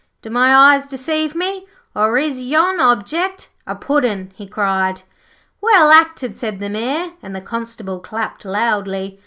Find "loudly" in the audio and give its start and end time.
8.43-9.19